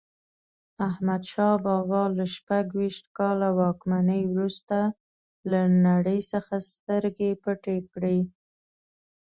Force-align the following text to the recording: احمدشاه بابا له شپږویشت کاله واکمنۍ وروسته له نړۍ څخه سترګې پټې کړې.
احمدشاه 0.89 1.55
بابا 1.65 2.01
له 2.17 2.25
شپږویشت 2.35 3.05
کاله 3.17 3.49
واکمنۍ 3.59 4.21
وروسته 4.33 4.77
له 5.51 5.59
نړۍ 5.87 6.19
څخه 6.31 6.55
سترګې 6.71 7.29
پټې 7.43 7.77
کړې. 7.91 8.19